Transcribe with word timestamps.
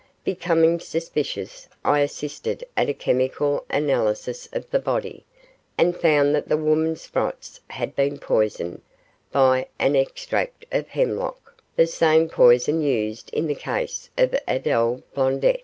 Becoming 0.23 0.79
suspicious, 0.79 1.69
I 1.85 1.99
assisted 1.99 2.63
at 2.75 2.89
a 2.89 2.93
chemical 2.95 3.65
analysis 3.69 4.49
of 4.51 4.67
the 4.71 4.79
body, 4.79 5.25
and 5.77 5.95
found 5.95 6.33
that 6.33 6.49
the 6.49 6.57
woman 6.57 6.95
Sprotts 6.95 7.59
had 7.69 7.95
been 7.95 8.17
poisoned 8.17 8.81
by 9.31 9.67
an 9.77 9.95
extract 9.95 10.65
of 10.71 10.87
hemlock, 10.87 11.61
the 11.75 11.85
same 11.85 12.29
poison 12.29 12.81
used 12.81 13.29
in 13.31 13.45
the 13.45 13.53
case 13.53 14.09
of 14.17 14.33
Adele 14.47 15.03
Blondet. 15.13 15.59